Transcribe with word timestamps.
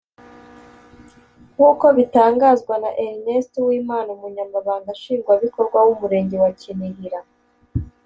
nk’uko 1.53 1.85
bitangazwa 1.97 2.73
na 2.83 2.91
Ernest 3.05 3.51
Uwimana 3.61 4.09
umunyamabanga 4.17 4.89
nshingwabikorwa 4.97 5.77
w’umurenge 5.85 6.35
wa 6.43 6.51
Kinihira 6.59 7.19